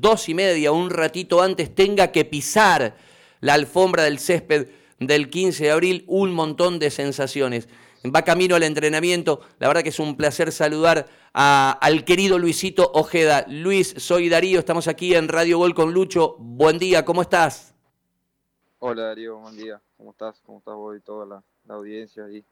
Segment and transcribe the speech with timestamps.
[0.00, 2.96] dos y media, un ratito antes, tenga que pisar
[3.40, 7.68] la alfombra del césped del 15 de abril, un montón de sensaciones.
[8.04, 13.44] Va camino al entrenamiento, la verdad que es un placer saludar al querido Luisito Ojeda.
[13.48, 16.36] Luis, soy Darío, estamos aquí en Radio Gol con Lucho.
[16.38, 17.74] Buen día, ¿cómo estás?
[18.78, 19.80] Hola Darío, buen día.
[19.98, 20.40] ¿Cómo estás?
[20.46, 22.42] ¿Cómo estás vos y toda la, audiencia ahí?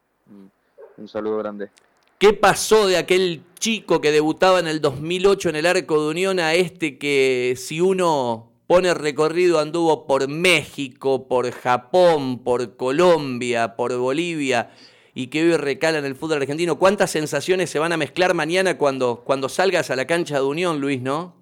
[0.99, 1.71] Un, saludo grande.
[2.19, 6.41] ¿Qué pasó de aquel chico que debutaba en el 2008 en el Arco de Unión
[6.41, 13.97] a este que si uno pone recorrido anduvo por México, por Japón, por Colombia, por
[13.97, 14.73] Bolivia
[15.15, 16.77] y que hoy recala en el fútbol argentino?
[16.77, 20.81] ¿Cuántas sensaciones se van a mezclar mañana cuando, cuando salgas a la cancha de Unión,
[20.81, 21.37] Luis, no?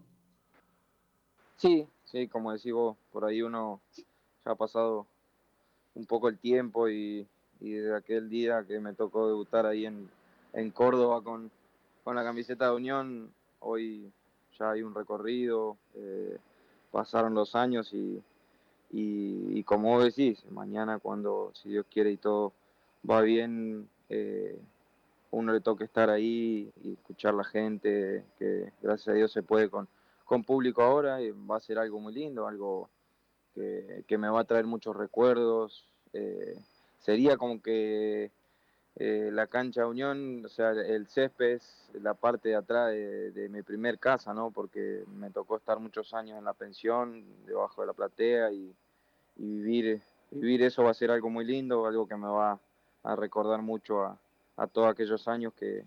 [1.57, 3.81] Sí, sí, como decís vos, por ahí uno
[4.45, 5.07] ya ha pasado
[5.95, 7.27] un poco el tiempo y,
[7.61, 10.11] desde aquel día que me tocó debutar ahí en,
[10.71, 11.51] Córdoba con,
[12.07, 14.11] la camiseta de Unión, hoy
[14.59, 16.39] ya hay un recorrido, eh,
[16.91, 18.23] pasaron los años y,
[18.91, 22.53] y, como decís, mañana cuando, si Dios quiere y todo
[23.09, 24.59] va bien, eh,
[25.33, 29.69] uno le toca estar ahí y escuchar la gente, que gracias a Dios se puede
[29.69, 29.89] con,
[30.25, 32.89] con público ahora, y va a ser algo muy lindo, algo
[33.55, 35.87] que, me va a traer muchos recuerdos.
[36.13, 36.57] Eh,
[37.01, 38.31] sería como que
[38.97, 43.63] eh, la cancha Unión, o sea, el césped es la parte de atrás de, mi
[43.63, 44.51] primer casa, ¿no?
[44.51, 48.75] Porque me tocó estar muchos años en la pensión, debajo de la platea y,
[49.37, 52.59] vivir, vivir eso va a ser algo muy lindo, algo que me va
[53.03, 55.85] a recordar mucho a, todos aquellos años que,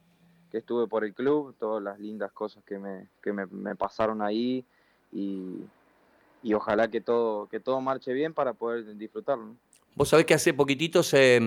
[0.51, 4.65] estuve por el club, todas las lindas cosas que me, que me pasaron ahí
[5.11, 5.63] y,
[6.41, 9.55] y ojalá que todo, que todo marche bien para poder disfrutarlo.
[9.99, 11.41] Vos sabés que hace poquitito se,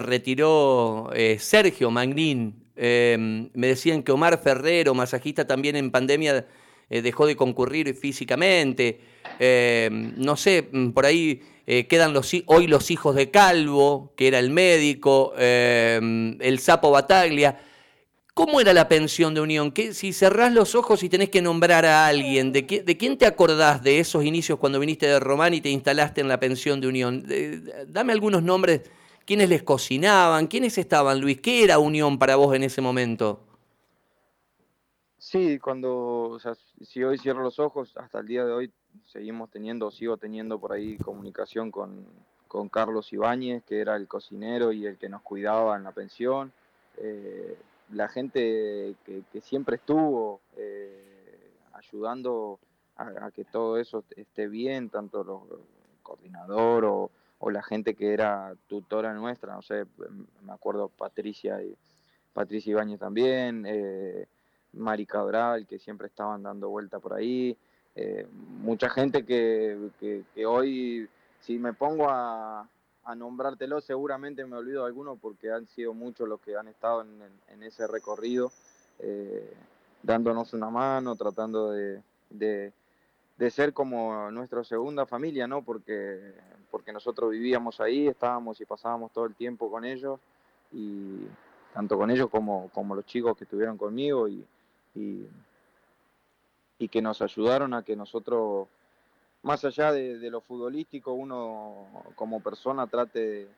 [0.00, 2.64] retiró eh, Sergio Magnín.
[2.74, 3.16] Eh,
[3.54, 6.44] me decían que Omar Ferrero, masajista también en pandemia,
[6.90, 8.98] eh, dejó de concurrir físicamente.
[10.16, 14.50] no sé, mm, por ahí quedan los, hoy los hijos de Calvo, que era el
[14.50, 17.56] médico, el Sapo Bataglia.
[18.34, 19.72] ¿Cómo era la pensión de Unión?
[19.72, 23.26] ¿Qué, si cerrás los ojos y tenés que nombrar a alguien, ¿de, ¿de quién te
[23.26, 26.88] acordás de esos inicios cuando viniste de Román y te instalaste en la pensión de
[26.88, 27.26] Unión?
[27.88, 28.90] dame algunos nombres,
[29.26, 33.40] quiénes les cocinaban, quiénes estaban, Luis, ¿qué era Unión para vos en ese momento?
[35.18, 36.38] Sí, cuando,
[36.80, 38.72] si hoy cierro los ojos, hasta el día de hoy
[39.06, 42.06] seguimos teniendo, sigo teniendo por ahí comunicación con,
[42.48, 46.50] con Carlos Ibáñez, que era el cocinero y el que nos cuidaba en la pensión.
[46.96, 47.56] Eh,
[47.90, 52.58] la gente que, siempre estuvo eh, ayudando
[52.96, 55.42] a, que todo eso esté bien, tanto los,
[56.02, 57.10] coordinador o,
[57.50, 59.84] la gente que era tutora nuestra, no sé,
[60.42, 61.76] me acuerdo Patricia y
[62.32, 64.28] Patricia Ibáñez también, eh,
[64.74, 67.56] Mari Cabral, que siempre estaban dando vuelta por ahí,
[67.96, 69.90] eh, mucha gente que,
[70.32, 71.08] que hoy,
[71.40, 72.68] si me pongo a,
[73.04, 77.02] a nombrártelo, seguramente me olvido de alguno porque han sido muchos los que han estado
[77.02, 78.52] en, ese recorrido,
[78.98, 79.52] eh,
[80.02, 82.02] dándonos una mano, tratando de,
[83.50, 85.62] ser como nuestra segunda familia, ¿no?
[85.62, 86.34] Porque,
[86.70, 90.20] porque nosotros vivíamos ahí, estábamos y pasábamos todo el tiempo con ellos,
[90.72, 91.26] y
[91.74, 94.46] tanto con ellos como, los chicos que estuvieron conmigo y
[96.88, 98.68] que nos ayudaron a que nosotros
[99.42, 103.48] más allá de, lo futbolístico, uno como persona trate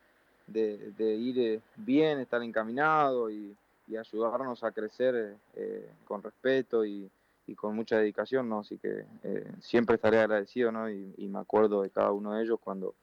[0.47, 3.55] de, ir eh, bien, estar encaminado y,
[3.99, 7.11] ayudarnos a crecer eh, con respeto y,
[7.55, 8.61] con mucha dedicación, ¿no?
[8.61, 10.89] Así que eh, siempre estaré agradecido, ¿no?
[10.89, 12.95] Y, me acuerdo de cada uno de ellos cuando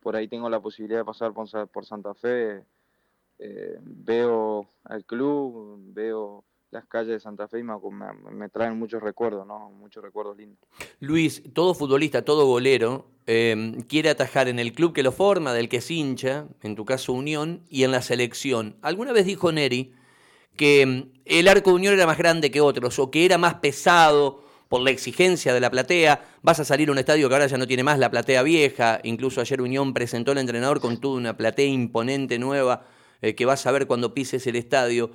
[0.00, 2.62] por ahí tengo la posibilidad de pasar por Santa Fe,
[3.80, 7.74] veo al club, veo las calles de Santa Fe me,
[8.32, 9.70] me, traen muchos recuerdos, ¿no?
[9.70, 10.58] Muchos recuerdos lindos.
[11.00, 15.68] Luis, todo futbolista, todo golero, em, quiere atajar en el club que lo forma, del
[15.68, 18.76] que es hincha, en tu caso Unión, y en la selección.
[18.80, 19.92] Alguna vez dijo Neri
[20.56, 23.54] que em, el arco de Unión era más grande que otros, o que era más
[23.56, 26.24] pesado por la exigencia de la platea.
[26.40, 29.00] Vas a salir a un estadio que ahora ya no tiene más la platea vieja.
[29.02, 32.86] Incluso ayer Unión presentó al entrenador con toda una platea imponente nueva
[33.20, 35.10] eh, que vas a ver cuando pises el estadio.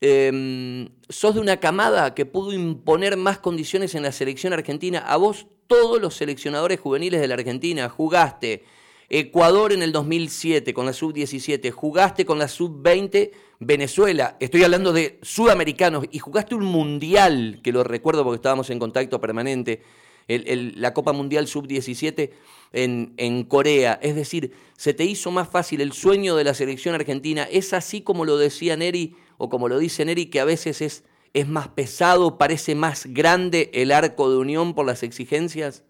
[0.00, 4.98] Em, sos de una camada que pudo imponer más condiciones en la selección argentina.
[4.98, 8.64] A vos, todos los seleccionadores juveniles de la Argentina, jugaste
[9.08, 13.30] Ecuador en el 2007 con la sub-17, jugaste con la sub-20
[13.60, 18.78] Venezuela, estoy hablando de sudamericanos, y jugaste un mundial, que lo recuerdo porque estábamos en
[18.78, 19.82] contacto permanente,
[20.26, 22.30] la Copa Mundial sub-17
[22.72, 23.98] en, en Corea.
[24.02, 27.44] Es decir, se te hizo más fácil el sueño de la selección argentina.
[27.44, 31.04] Es así como lo decía Neri o como lo dice Neri, que a veces es
[31.34, 32.38] ¿Es más pesado?
[32.38, 35.84] ¿Parece más grande el arco de Unión por las exigencias?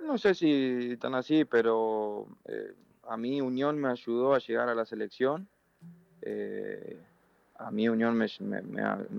[0.00, 2.72] No sé si tan así, pero eh,
[3.06, 5.46] a mí Unión me ayudó a llegar a la selección.
[6.22, 6.96] Eh,
[7.58, 8.18] a mí Unión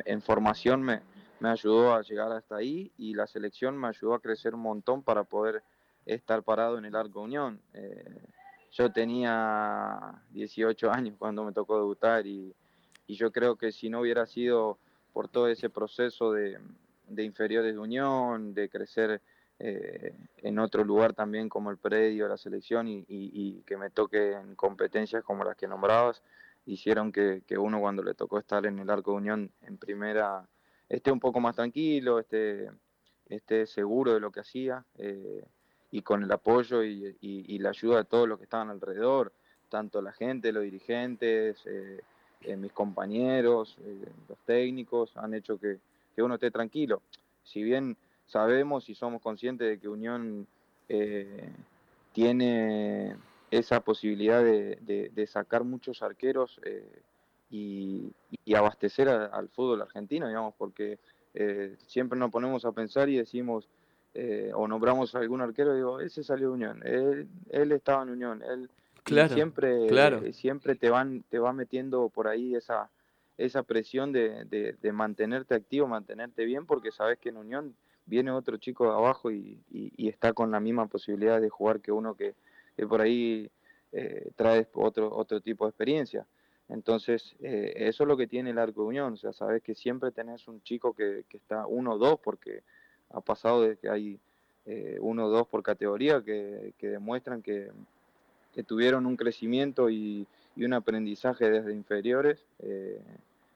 [0.05, 1.01] en formación me,
[1.39, 5.03] me ayudó a llegar hasta ahí y la selección me ayudó a crecer un montón
[5.03, 5.61] para poder
[6.07, 7.61] estar parado en el Arco Unión.
[7.75, 8.03] Eh,
[8.75, 12.53] yo tenía 18 años cuando me tocó debutar y,
[13.07, 14.79] yo creo que si no hubiera sido
[15.13, 16.59] por todo ese proceso de,
[17.17, 19.21] inferiores de Unión, de crecer
[19.59, 24.55] eh, en otro lugar también como el predio, la selección y, que me toque en
[24.55, 26.23] competencias como las que nombrabas,
[26.65, 30.47] hicieron que, que uno cuando le tocó estar en el Arco de Unión en primera
[30.89, 32.69] esté un poco más tranquilo, esté,
[33.27, 35.45] esté seguro de lo que hacía eh,
[35.91, 39.31] y con el apoyo y, la ayuda de todos los que estaban alrededor,
[39.69, 42.01] tanto la gente, los dirigentes, eh,
[42.41, 43.77] eh, mis compañeros,
[44.27, 45.79] los técnicos, han hecho que,
[46.17, 47.01] uno esté tranquilo.
[47.43, 50.47] Si bien sabemos y somos conscientes de que Unión
[52.13, 53.15] tiene
[53.51, 56.59] esa posibilidad de, sacar muchos arqueros
[57.49, 58.11] y,
[58.55, 60.99] abastecer al fútbol argentino, digamos, porque
[61.37, 63.67] eh, siempre nos ponemos a pensar y decimos,
[64.15, 68.09] eh, o nombramos a algún arquero digo, ese salió de Unión, él, él estaba en
[68.09, 68.69] Unión, él
[69.29, 70.21] siempre, claro.
[70.33, 72.89] siempre te van, te va metiendo por ahí esa,
[73.37, 77.75] esa presión de, de, mantenerte activo, mantenerte bien, porque sabes que en Unión
[78.05, 81.91] viene otro chico de abajo y, y, está con la misma posibilidad de jugar que
[81.91, 82.35] uno que,
[82.87, 83.49] por ahí
[83.91, 86.25] eh, trae otro, otro tipo de experiencia.
[86.67, 89.75] Entonces, eh, eso es lo que tiene el Arco de Unión, o sea, sabes que
[89.75, 92.63] siempre tenés un chico que, que está uno o dos, porque
[93.11, 94.19] ha pasado de que hay
[94.65, 97.71] eh, uno o dos por categoría que, que demuestran que,
[98.53, 102.99] que, tuvieron un crecimiento y, y, un aprendizaje desde inferiores eh,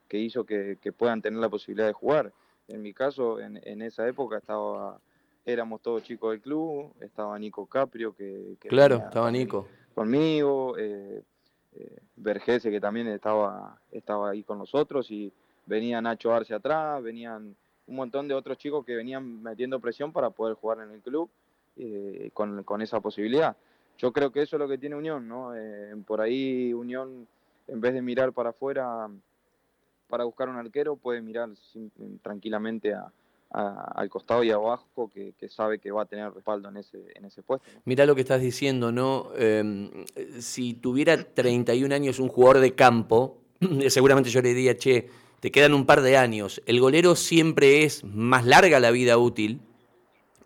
[0.08, 2.32] que hizo que, puedan tener la posibilidad de jugar.
[2.68, 5.00] En mi caso, en, en esa época estaba
[5.46, 8.56] éramos todos chicos del club, estaba Nico Caprio, que...
[8.68, 9.68] claro, estaba Nico.
[9.96, 11.24] Conmigo, eh,
[11.76, 15.32] eh, Vergese que también estaba, estaba ahí con nosotros y
[15.66, 17.56] venía Nacho Arce atrás, venían
[17.90, 21.30] un montón de otros chicos que venían metiendo presión para poder jugar en el club
[21.78, 23.58] eh, con, esa posibilidad.
[23.98, 25.56] Yo creo que eso es lo que tiene Unión, ¿no?
[25.56, 27.28] Eh, por ahí Unión,
[27.68, 29.10] en vez de mirar para afuera
[30.08, 31.50] para buscar un arquero, puede mirar
[32.24, 33.12] tranquilamente a,
[33.52, 37.42] al costado y abajo que, sabe que va a tener respaldo en ese, en ese
[37.44, 37.68] puesto.
[37.86, 39.32] Mira lo que estás diciendo, ¿no?
[39.36, 40.06] Em,
[40.40, 43.38] si tuviera 31 años un jugador de campo,
[43.90, 45.10] seguramente yo le diría, che,
[45.40, 46.62] te quedan un par de años.
[46.66, 49.62] El golero siempre es más larga la vida útil.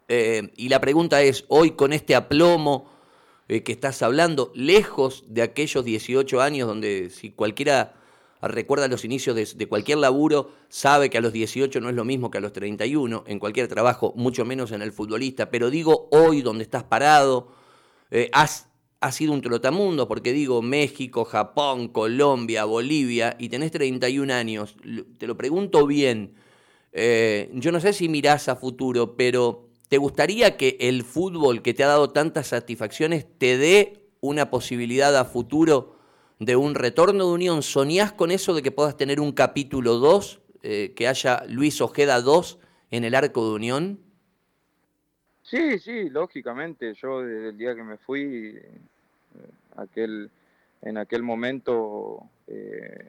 [0.07, 2.91] Eh, y la pregunta es, hoy con este aplomo
[3.47, 7.95] eh, que estás hablando, lejos de aquellos 18 años donde si cualquiera
[8.47, 12.29] recuerda los inicios de, cualquier laburo, sabe que a los 18 no es lo mismo
[12.29, 16.41] que a los 31, en cualquier trabajo, mucho menos en el futbolista, pero digo hoy
[16.41, 17.47] donde estás parado,
[18.11, 18.67] eh, has,
[19.11, 24.75] sido un trotamundo, porque digo México, Japón, Colombia, Bolivia, y tenés 31 años,
[25.17, 26.35] te lo pregunto bien,
[26.91, 31.73] eh, yo no sé si mirás a futuro, pero ¿te gustaría que el fútbol que
[31.73, 35.97] te ha dado tantas satisfacciones te dé una posibilidad a futuro
[36.39, 40.41] de un retorno de Unión, ¿soñás con eso de que puedas tener un capítulo 2,
[40.61, 42.59] eh, que haya Luis Ojeda 2
[42.91, 43.99] en el arco de Unión?
[45.43, 46.93] Sí, sí, lógicamente.
[46.95, 48.59] Yo desde el día que me fui,
[49.75, 50.29] aquel,
[50.81, 53.07] en aquel momento, eh,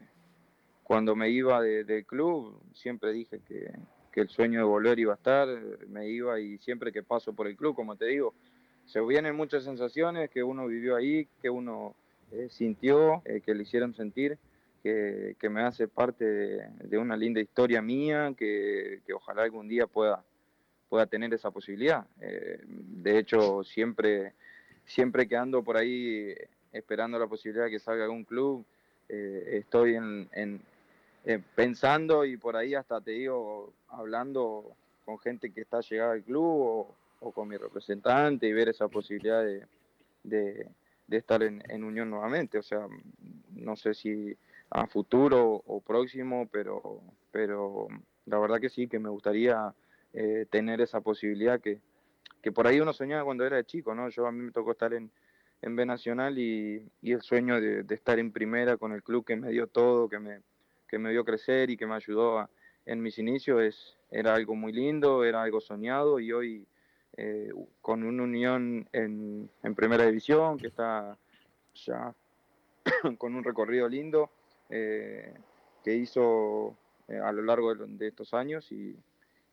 [0.83, 3.73] cuando me iba del club, siempre dije que,
[4.21, 5.49] el sueño de volver iba a estar,
[5.89, 8.33] me iba y siempre que paso por el club, como te digo,
[8.87, 11.97] se vienen muchas sensaciones que uno vivió ahí, que uno
[12.31, 14.39] eh, sintió, eh, que le hicieron sentir,
[14.85, 20.23] que, me hace parte de, una linda historia mía, que, ojalá algún día pueda,
[20.89, 22.07] pueda tener esa posibilidad.
[22.17, 24.35] De hecho, siempre,
[24.87, 26.35] siempre que ando por ahí
[26.73, 28.65] esperando la posibilidad de que salga algún club,
[29.09, 30.61] estoy en,
[31.55, 34.75] pensando y por ahí hasta te digo, hablando
[35.05, 39.43] con gente que está llegada al club o, con mi representante y ver esa posibilidad
[39.43, 40.67] de
[41.07, 42.59] de estar en, en, unión nuevamente.
[42.59, 42.87] O sea,
[43.55, 44.37] no sé si
[44.71, 47.01] a futuro o próximo, pero,
[47.31, 47.89] pero
[48.27, 49.75] la verdad que sí, que me gustaría
[50.13, 51.79] eh, tener esa posibilidad que,
[52.45, 54.11] que por ahí uno soñaba cuando era chico, ¿no?
[54.11, 55.11] Yo a mí me tocó estar en,
[55.63, 59.25] en B Nacional y, y el sueño de, de, estar en primera con el club
[59.25, 60.43] que me dio todo, que me,
[60.87, 62.47] que me vio crecer y que me ayudó
[62.85, 66.67] en mis inicios es, era algo muy lindo, era algo soñado y hoy
[67.17, 71.17] eh, con una unión en, primera división que está
[71.75, 72.15] ya
[73.17, 74.29] con un recorrido lindo,
[74.69, 75.33] eh,
[75.83, 76.77] que hizo
[77.09, 78.95] eh, a lo largo de, estos años y,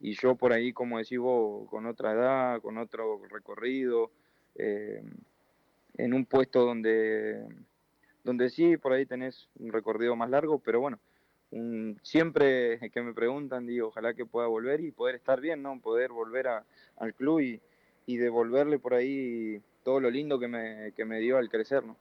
[0.01, 4.11] y, yo por ahí, como decís vos, con otra edad, con otro recorrido,
[4.55, 5.03] eh,
[5.97, 7.45] en un puesto donde,
[8.23, 10.99] donde sí, por ahí tenés un recorrido más largo, pero bueno,
[12.01, 15.79] siempre que me preguntan, digo, ojalá que pueda volver y poder estar bien, ¿no?
[15.79, 17.61] Poder volver al club y,
[18.05, 21.95] y devolverle por ahí todo lo lindo que me, que me dio al crecer, ¿no?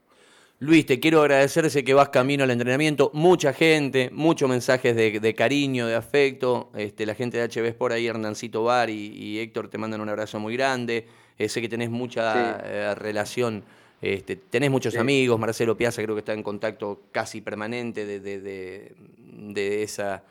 [0.63, 3.11] Luis, te quiero agradecerse que vas camino al entrenamiento.
[3.15, 6.69] Mucha gente, muchos mensajes de, cariño, de afecto.
[6.75, 10.39] Este, la gente de HB por ahí, Hernancito Bar y, Héctor, te mandan un abrazo
[10.39, 11.07] muy grande.
[11.39, 13.65] Eh, sé que tenés mucha eh, relación,
[14.03, 15.41] este, tenés muchos amigos.
[15.41, 20.23] Marcelo Piazza creo que está en contacto casi permanente de, de, esa,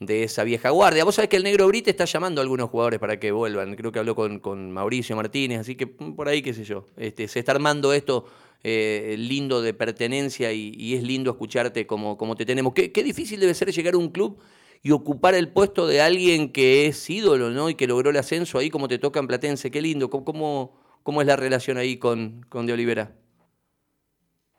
[0.00, 1.04] de esa vieja guardia.
[1.04, 3.74] Vos sabés que el Negro Brite está llamando a algunos jugadores para que vuelvan.
[3.74, 6.86] Creo que habló con, con Mauricio Martínez, así que mm, por ahí, qué sé yo.
[6.96, 8.26] Este, se está armando esto
[8.62, 12.72] eh, lindo de pertenencia y, es lindo escucharte como, como te tenemos.
[12.74, 14.38] Qué, difícil debe ser llegar a un club
[14.82, 17.68] y ocupar el puesto de alguien que es ídolo, ¿no?
[17.68, 19.70] Y que logró el ascenso ahí como te toca en Platense.
[19.70, 20.10] Qué lindo.
[20.10, 23.12] ¿Cómo, cómo es la relación ahí con, con De Olivera?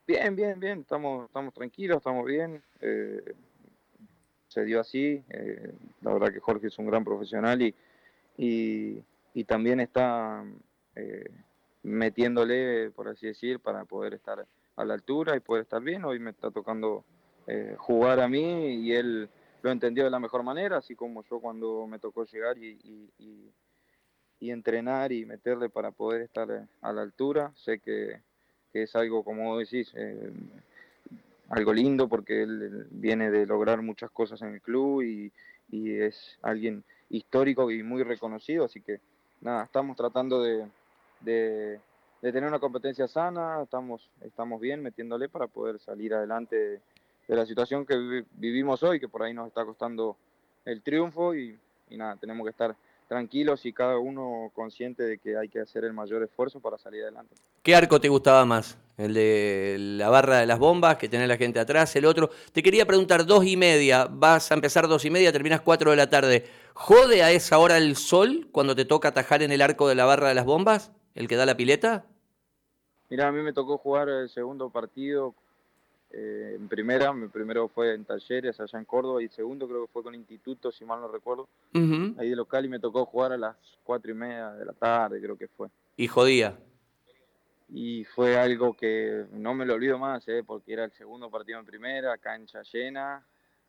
[0.05, 0.79] Bien, bien, bien.
[0.79, 2.61] Estamos, estamos tranquilos, estamos bien.
[2.81, 3.21] Eh,
[4.49, 5.23] se dio así.
[5.29, 7.73] Eh, la verdad que Jorge es un gran profesional y,
[8.37, 10.43] y, también está
[11.81, 16.03] metiéndole, por así decir, para poder estar a la altura y poder estar bien.
[16.03, 17.05] Hoy me está tocando
[17.47, 19.27] eh, jugar a mí y él
[19.61, 22.77] lo entendió de la mejor manera, así como yo cuando me tocó llegar y,
[23.17, 23.51] y,
[24.51, 27.51] entrenar y meterle para poder estar eh, a la altura.
[27.55, 28.21] Sé que,
[28.71, 30.31] es algo, como decís, eh,
[31.49, 35.31] algo lindo porque él viene de lograr muchas cosas en el club y,
[35.71, 38.99] y es alguien histórico y muy reconocido, así que
[39.41, 40.67] nada, estamos tratando de,
[41.21, 41.79] de,
[42.21, 47.85] tener una competencia sana, estamos, estamos bien metiéndole para poder salir adelante de, la situación
[47.85, 50.17] que vivimos hoy, que por ahí nos está costando
[50.65, 51.59] el triunfo y,
[51.91, 52.75] nada, tenemos que estar
[53.07, 57.03] tranquilos y cada uno consciente de que hay que hacer el mayor esfuerzo para salir
[57.03, 57.35] adelante.
[57.61, 58.75] ¿Qué arco te gustaba más?
[58.99, 61.95] ¿El de la barra de las bombas, que tener la gente atrás?
[61.95, 62.29] ¿El otro?
[62.51, 65.97] Te quería preguntar, dos y media, vas a empezar dos y media, terminas cuatro de
[65.97, 66.45] la tarde.
[66.73, 70.05] ¿Jode a esa hora el sol cuando te toca atajar en el arco de la
[70.05, 70.91] barra de las bombas?
[71.15, 72.05] el que da la pileta?
[73.09, 75.33] Mira, a mí me tocó jugar el segundo partido
[76.11, 77.11] eh, en primera.
[77.11, 80.15] Mi primero fue en Talleres, allá en Córdoba, y el segundo creo que fue con
[80.15, 84.11] Instituto, si mal no recuerdo, ahí de local, y me tocó jugar a las cuatro
[84.11, 85.67] y media de la tarde, creo que fue.
[85.97, 86.57] ¿Y jodía?
[87.71, 91.59] Y fue algo que no me lo olvido más, eh, porque era el segundo partido
[91.59, 93.23] en primera, cancha llena,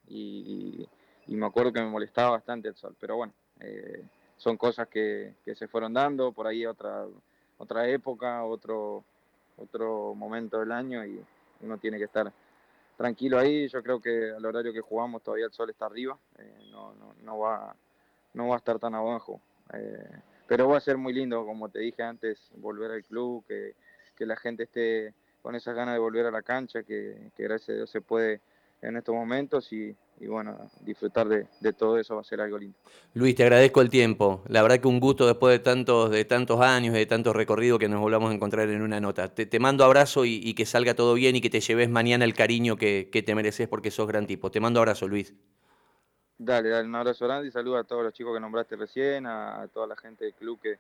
[0.09, 0.87] y,
[1.27, 2.97] me acuerdo que me molestaba bastante el sol.
[2.99, 4.03] Pero bueno, eh,
[4.37, 7.07] son cosas que, que se fueron dando, por ahí otra
[7.61, 9.05] otra época, otro,
[9.59, 11.23] otro momento del año y
[11.61, 12.33] uno tiene que estar
[12.97, 13.69] tranquilo ahí.
[13.69, 17.15] Yo creo que al horario que jugamos todavía el sol está arriba, eh, no, no,
[17.23, 17.77] no, va,
[18.33, 19.43] no va a estar tan abajo.
[19.75, 20.11] Eh,
[20.47, 23.75] pero va a ser muy lindo, como te dije antes, volver al club, que,
[24.21, 27.71] que la gente esté con esas ganas de volver a la cancha, que, que gracias
[27.71, 28.43] a Dios se puede
[28.83, 32.77] en estos momentos y, y bueno, disfrutar de, todo eso va a ser algo lindo.
[33.15, 34.45] Luis, te agradezco el tiempo.
[34.49, 37.89] La verdad que un gusto después de tantos, de tantos años, de tantos recorridos que
[37.89, 39.35] nos volvamos a encontrar en una nota.
[39.35, 42.77] Te, mando abrazo y, que salga todo bien y que te lleves mañana el cariño
[42.77, 44.51] que, te mereces porque sos gran tipo.
[44.51, 45.35] Te mando abrazo, Luis.
[46.37, 49.69] Dale, dale, un abrazo grande y saludo a todos los chicos que nombraste recién, a,
[49.73, 50.77] toda la gente del club que,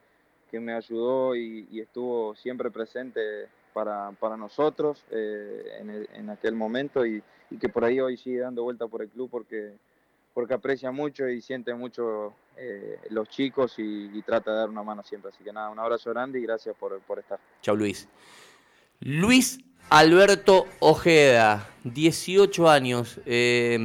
[0.50, 7.06] que me ayudó y, estuvo siempre presente para, para nosotros eh, en, en aquel momento
[7.06, 7.22] y
[7.58, 9.72] que por ahí hoy sigue dando vuelta por el club porque,
[10.34, 15.02] porque aprecia mucho y siente mucho eh, los chicos y, trata de dar una mano
[15.02, 15.30] siempre.
[15.34, 17.38] Así que nada, un abrazo grande y gracias por, por estar.
[17.62, 18.08] Chao Luis.
[19.00, 23.18] Luis Alberto Ojeda, 18 años.
[23.24, 23.78] Eh,